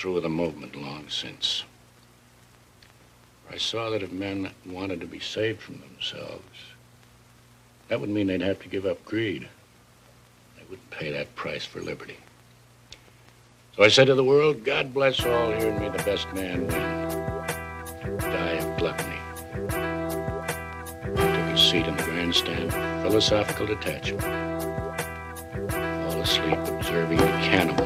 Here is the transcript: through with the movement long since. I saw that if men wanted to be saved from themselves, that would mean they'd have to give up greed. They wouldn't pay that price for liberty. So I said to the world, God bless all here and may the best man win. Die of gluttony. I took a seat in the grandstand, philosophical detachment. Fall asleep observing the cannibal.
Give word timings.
through 0.00 0.14
with 0.14 0.22
the 0.22 0.30
movement 0.30 0.74
long 0.74 1.06
since. 1.10 1.64
I 3.50 3.58
saw 3.58 3.90
that 3.90 4.02
if 4.02 4.10
men 4.10 4.50
wanted 4.64 4.98
to 5.00 5.06
be 5.06 5.20
saved 5.20 5.60
from 5.60 5.78
themselves, 5.80 6.58
that 7.88 8.00
would 8.00 8.08
mean 8.08 8.26
they'd 8.26 8.40
have 8.40 8.60
to 8.60 8.68
give 8.68 8.86
up 8.86 9.04
greed. 9.04 9.46
They 10.56 10.62
wouldn't 10.70 10.90
pay 10.90 11.12
that 11.12 11.34
price 11.34 11.66
for 11.66 11.82
liberty. 11.82 12.16
So 13.76 13.82
I 13.82 13.88
said 13.88 14.06
to 14.06 14.14
the 14.14 14.24
world, 14.24 14.64
God 14.64 14.94
bless 14.94 15.22
all 15.22 15.50
here 15.50 15.68
and 15.68 15.78
may 15.78 15.90
the 15.90 16.02
best 16.04 16.32
man 16.32 16.66
win. 16.66 18.20
Die 18.20 18.52
of 18.52 18.78
gluttony. 18.78 19.18
I 21.02 21.14
took 21.14 21.54
a 21.54 21.58
seat 21.58 21.86
in 21.86 21.96
the 21.98 22.04
grandstand, 22.04 22.72
philosophical 23.02 23.66
detachment. 23.66 24.22
Fall 25.70 26.20
asleep 26.22 26.58
observing 26.68 27.18
the 27.18 27.24
cannibal. 27.24 27.79